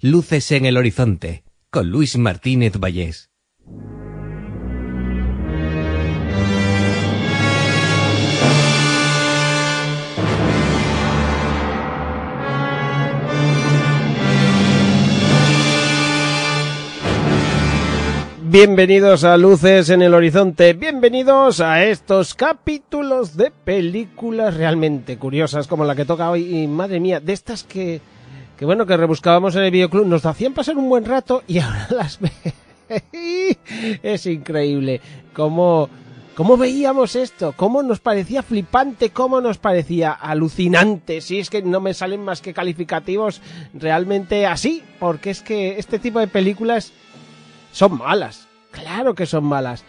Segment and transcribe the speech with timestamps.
[0.00, 3.30] Luces en el horizonte, con Luis Martínez Vallés.
[18.44, 25.84] Bienvenidos a Luces en el Horizonte, bienvenidos a estos capítulos de películas realmente curiosas como
[25.84, 28.00] la que toca hoy y madre mía, de estas que,
[28.58, 31.86] que bueno, que rebuscábamos en el videoclub, nos hacían pasar un buen rato y ahora
[31.90, 32.32] las ve.
[34.02, 35.00] es increíble
[35.32, 35.88] cómo,
[36.34, 41.20] cómo veíamos esto, cómo nos parecía flipante, cómo nos parecía alucinante.
[41.20, 43.42] Si es que no me salen más que calificativos
[43.74, 46.92] realmente así, porque es que este tipo de películas
[47.70, 49.84] son malas, claro que son malas,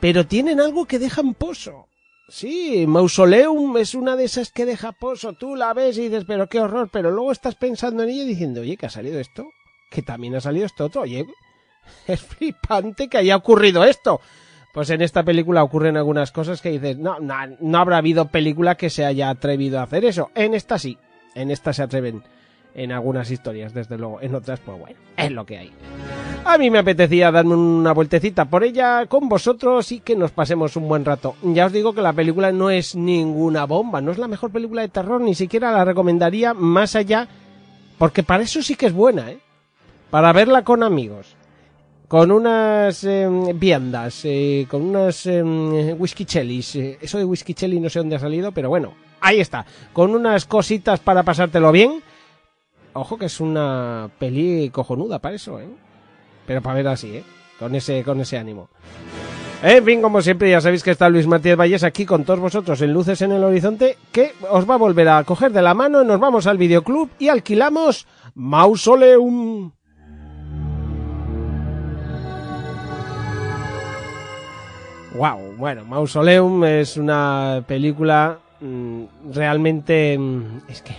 [0.00, 1.88] pero tienen algo que dejan pozo.
[2.28, 5.34] Sí, Mausoleum es una de esas que deja pozo.
[5.34, 8.62] Tú la ves y dices, pero qué horror, pero luego estás pensando en ella diciendo,
[8.62, 9.50] oye, que ha salido esto,
[9.90, 11.26] que también ha salido esto otro, oye,
[12.06, 14.20] es flipante que haya ocurrido esto.
[14.72, 18.74] Pues en esta película ocurren algunas cosas que dices, no, no, no habrá habido película
[18.74, 20.30] que se haya atrevido a hacer eso.
[20.34, 20.98] En esta sí,
[21.34, 22.24] en esta se atreven
[22.74, 24.20] en algunas historias, desde luego.
[24.20, 25.72] En otras, pues bueno, es lo que hay.
[26.46, 30.76] A mí me apetecía darme una vueltecita por ella con vosotros y que nos pasemos
[30.76, 31.36] un buen rato.
[31.42, 34.82] Ya os digo que la película no es ninguna bomba, no es la mejor película
[34.82, 37.26] de terror, ni siquiera la recomendaría más allá,
[37.96, 39.38] porque para eso sí que es buena, ¿eh?
[40.10, 41.34] Para verla con amigos,
[42.08, 45.42] con unas eh, viandas, eh, con unas eh,
[45.98, 46.76] whisky chelis.
[46.76, 48.92] Eh, eso de whisky chelly no sé dónde ha salido, pero bueno,
[49.22, 49.64] ahí está.
[49.94, 52.02] Con unas cositas para pasártelo bien.
[52.92, 55.68] Ojo que es una peli cojonuda para eso, ¿eh?
[56.46, 57.24] Pero para ver así, ¿eh?
[57.58, 58.68] Con ese, con ese ánimo.
[59.62, 62.82] En fin, como siempre, ya sabéis que está Luis Martínez Valles aquí con todos vosotros
[62.82, 66.04] en Luces en el Horizonte, que os va a volver a coger de la mano,
[66.04, 69.72] nos vamos al videoclub y alquilamos Mausoleum.
[75.14, 80.18] Wow, bueno, Mausoleum es una película mmm, realmente...
[80.18, 80.94] Mmm, es que...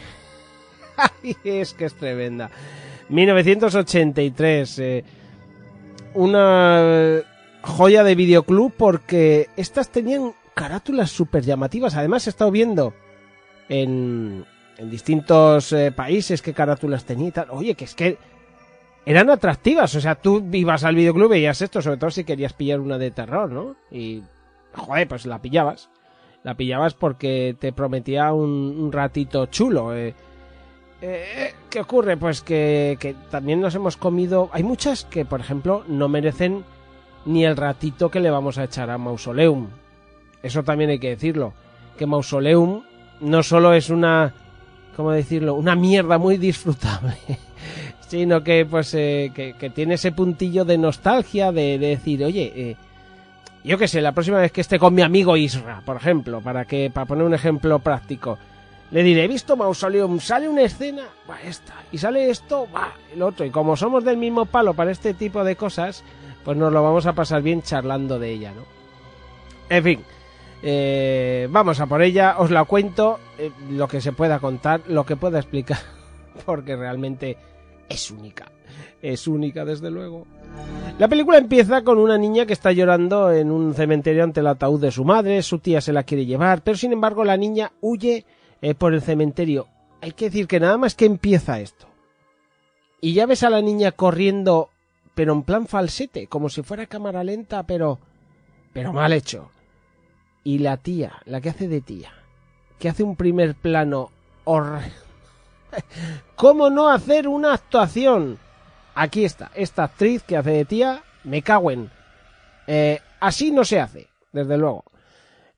[1.62, 2.50] es que es tremenda.
[3.10, 4.80] 1983.
[4.80, 5.04] Eh,
[6.16, 7.22] una
[7.62, 11.96] joya de videoclub porque estas tenían carátulas súper llamativas.
[11.96, 12.94] Además he estado viendo
[13.70, 14.46] en,
[14.78, 17.48] en distintos eh, países qué carátulas tenía y tal.
[17.52, 18.18] Oye, que es que
[19.06, 19.94] eran atractivas.
[19.96, 22.98] O sea, tú ibas al videoclub y veías esto, sobre todo si querías pillar una
[22.98, 23.76] de terror, ¿no?
[23.92, 24.24] Y,
[24.74, 25.90] joder, pues la pillabas.
[26.44, 29.96] La pillabas porque te prometía un, un ratito chulo.
[29.96, 30.14] Eh.
[31.08, 32.18] Eh, ¿Qué ocurre?
[32.18, 34.50] Pues que, también nos hemos comido...
[34.54, 36.64] Hay muchas que, por ejemplo, no merecen
[37.26, 39.68] ni el ratito que le vamos a echar a Mausoleum.
[40.42, 41.54] Eso también hay que decirlo.
[41.96, 42.82] Que Mausoleum
[43.22, 44.34] no solo es una...
[44.96, 45.54] ¿Cómo decirlo?
[45.54, 47.18] Una mierda muy disfrutable.
[48.08, 52.52] sino que, pues, eh, que, tiene ese puntillo de nostalgia de, de decir, oye...
[52.56, 52.76] Eh,
[53.64, 56.66] yo qué sé, la próxima vez que esté con mi amigo Isra, por ejemplo, para
[56.66, 58.38] que para poner un ejemplo práctico,
[58.92, 63.22] le diré, he visto Mausoleum, sale una escena, va esta, y sale esto, va el
[63.22, 63.46] otro.
[63.46, 66.04] Y como somos del mismo palo para este tipo de cosas,
[66.44, 68.64] pues nos lo vamos a pasar bien charlando de ella, ¿no?
[69.70, 70.04] En fin,
[70.62, 75.06] eh, vamos a por ella, os la cuento, eh, lo que se pueda contar, lo
[75.06, 75.80] que pueda explicar,
[76.46, 77.38] porque realmente
[77.90, 78.52] es única.
[79.02, 80.26] Es única, desde luego.
[80.98, 84.82] La película empieza con una niña que está llorando en un cementerio ante el ataúd
[84.82, 88.26] de su madre, su tía se la quiere llevar, pero sin embargo la niña huye
[88.66, 89.68] eh, por el cementerio.
[90.02, 91.86] Hay que decir que nada más que empieza esto.
[93.00, 94.72] Y ya ves a la niña corriendo,
[95.14, 98.00] pero en plan falsete, como si fuera cámara lenta, pero.
[98.74, 99.52] pero mal hecho.
[100.44, 102.12] Y la tía, la que hace de tía,
[102.80, 104.10] que hace un primer plano
[104.46, 104.92] horrible.
[106.36, 108.40] ¿Cómo no hacer una actuación?
[108.96, 111.92] Aquí está, esta actriz que hace de tía, me cago en.
[112.66, 114.86] Eh, así no se hace, desde luego.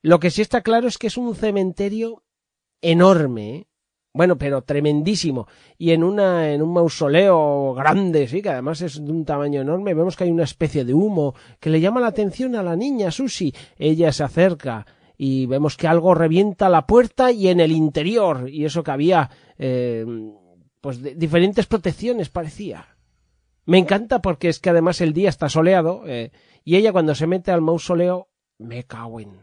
[0.02, 2.22] Lo que sí está claro es que es un cementerio
[2.80, 3.66] enorme,
[4.12, 5.46] bueno, pero tremendísimo.
[5.76, 9.94] Y en una, en un mausoleo grande, sí, que además es de un tamaño enorme,
[9.94, 13.10] vemos que hay una especie de humo que le llama la atención a la niña
[13.10, 13.54] Susi.
[13.76, 14.86] Ella se acerca
[15.16, 19.30] y vemos que algo revienta la puerta y en el interior, y eso que había
[19.58, 20.04] eh,
[20.80, 22.96] pues de diferentes protecciones parecía.
[23.66, 26.32] Me encanta porque es que además el día está soleado eh,
[26.64, 28.28] y ella cuando se mete al mausoleo
[28.58, 29.40] me cago en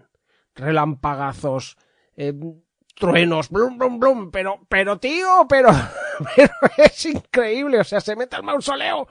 [0.55, 1.77] relampagazos,
[2.15, 2.33] eh,
[2.95, 5.69] truenos, blum, blum, blum, pero, pero tío, pero,
[6.35, 9.07] pero es increíble, o sea, se mete al mausoleo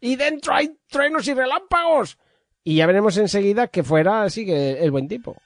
[0.00, 2.18] y dentro hay truenos y relámpagos.
[2.64, 5.36] Y ya veremos enseguida que fuera así que el buen tipo.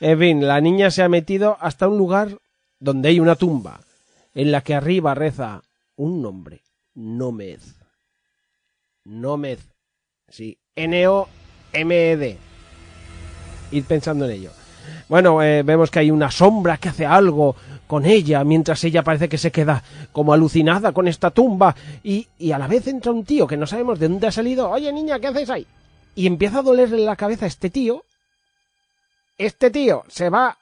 [0.00, 2.38] En fin, la niña se ha metido hasta un lugar
[2.78, 3.80] donde hay una tumba,
[4.34, 5.62] en la que arriba reza
[5.96, 6.62] un nombre,
[6.94, 7.60] Nomed.
[9.04, 9.58] Nomed.
[10.28, 12.38] Sí, N-O-M-E-D.
[13.70, 14.50] Ir pensando en ello.
[15.08, 19.28] Bueno, eh, vemos que hay una sombra que hace algo con ella, mientras ella parece
[19.28, 19.82] que se queda
[20.12, 23.66] como alucinada con esta tumba, y, y a la vez entra un tío que no
[23.66, 24.70] sabemos de dónde ha salido.
[24.70, 25.66] Oye, niña, ¿qué haces ahí?
[26.14, 28.04] Y empieza a dolerle la cabeza a este tío.
[29.36, 30.56] Este tío se va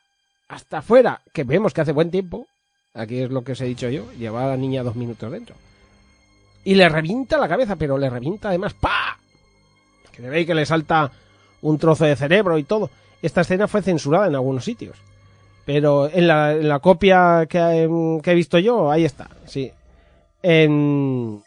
[0.48, 2.46] hasta afuera, que vemos que hace buen tiempo.
[2.94, 5.54] Aquí es lo que os he dicho yo, lleva a la niña dos minutos dentro.
[6.64, 9.18] Y le revienta la cabeza, pero le revienta además ¡pa!
[10.10, 11.10] Que veis que le salta
[11.62, 12.90] un trozo de cerebro y todo.
[13.22, 14.98] Esta escena fue censurada en algunos sitios.
[15.64, 19.70] Pero en la, en la copia que, que, he visto yo, ahí está, sí.
[20.42, 21.40] En...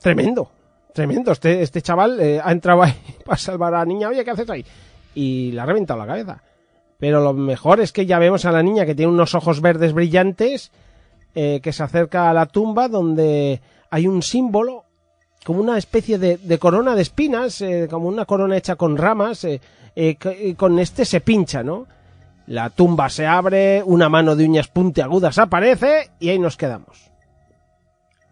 [0.00, 0.50] Tremendo,
[0.92, 1.32] tremendo.
[1.32, 4.08] Este, este chaval eh, ha entrado ahí para salvar a la niña.
[4.08, 4.64] Oye, ¿qué haces ahí?
[5.14, 6.42] Y le ha reventado la cabeza.
[6.98, 9.92] Pero lo mejor es que ya vemos a la niña que tiene unos ojos verdes
[9.92, 10.72] brillantes,
[11.34, 13.60] eh, que se acerca a la tumba donde
[13.90, 14.84] hay un símbolo,
[15.48, 19.62] como una especie de, corona de espinas, eh, como una corona hecha con ramas, eh,
[19.96, 21.86] eh, con este se pincha, ¿no?
[22.48, 27.10] La tumba se abre, una mano de uñas puntiagudas aparece y ahí nos quedamos.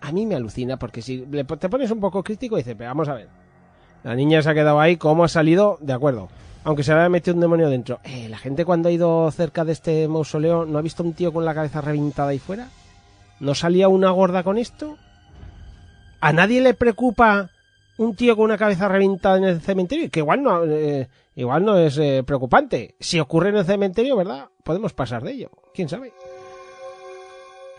[0.03, 3.15] A mí me alucina porque si te pones un poco crítico y dices, vamos a
[3.15, 3.29] ver.
[4.05, 5.79] La niña se ha quedado ahí, ¿cómo ha salido?
[5.81, 6.29] De acuerdo.
[6.65, 7.99] Aunque se había metido un demonio dentro.
[8.29, 11.47] La gente cuando ha ido cerca de este mausoleo no ha visto un tío con
[11.47, 12.69] la cabeza reventada ahí fuera.
[13.41, 14.99] ¿No salía una gorda con esto?
[16.21, 17.51] ¿A nadie le preocupa
[17.99, 20.11] un tío con una cabeza reventada en el cementerio?
[20.11, 22.95] Que igual no, eh, igual no es eh, preocupante.
[22.99, 24.49] Si ocurre en el cementerio, ¿verdad?
[24.65, 25.51] Podemos pasar de ello.
[25.75, 26.13] ¿Quién sabe?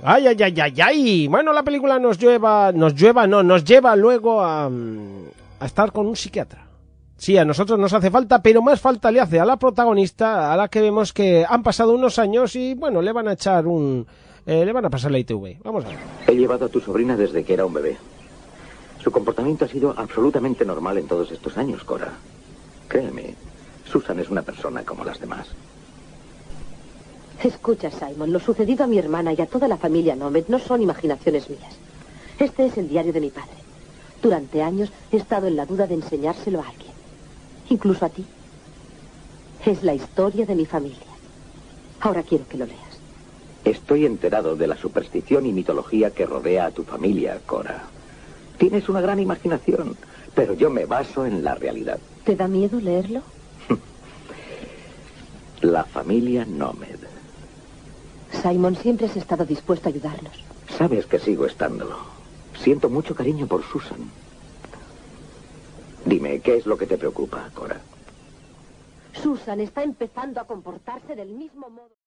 [0.04, 1.28] Ay, ay, ay, ay, ay.
[1.28, 6.06] Bueno, la película nos lleva, nos lleva, no, nos lleva luego a, a estar con
[6.06, 6.68] un psiquiatra.
[7.18, 10.58] Sí, a nosotros nos hace falta, pero más falta le hace a la protagonista, a
[10.58, 14.06] la que vemos que han pasado unos años y, bueno, le van a echar un...
[14.46, 15.58] Eh, le van a pasar la ITV.
[15.64, 15.98] Vamos a ver.
[16.28, 17.98] He llevado a tu sobrina desde que era un bebé.
[19.04, 22.14] Su comportamiento ha sido absolutamente normal en todos estos años, Cora.
[22.88, 23.36] Créeme,
[23.86, 25.48] Susan es una persona como las demás.
[27.44, 30.82] Escucha, Simon, lo sucedido a mi hermana y a toda la familia Nomed no son
[30.82, 31.76] imaginaciones mías.
[32.40, 33.52] Este es el diario de mi padre.
[34.22, 36.92] Durante años he estado en la duda de enseñárselo a alguien.
[37.70, 38.26] Incluso a ti.
[39.66, 40.98] Es la historia de mi familia.
[42.00, 42.80] Ahora quiero que lo leas.
[43.66, 47.84] Estoy enterado de la superstición y mitología que rodea a tu familia, Cora.
[48.58, 49.96] Tienes una gran imaginación,
[50.34, 52.00] pero yo me baso en la realidad.
[52.24, 53.22] ¿Te da miedo leerlo?
[55.62, 57.00] La familia Nómed.
[58.42, 60.34] Simon, siempre has estado dispuesto a ayudarnos.
[60.78, 61.98] Sabes que sigo estándolo.
[62.60, 64.10] Siento mucho cariño por Susan.
[66.06, 67.80] Dime, ¿qué es lo que te preocupa, Cora?
[69.22, 72.07] Susan está empezando a comportarse del mismo modo.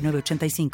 [0.03, 0.71] 85.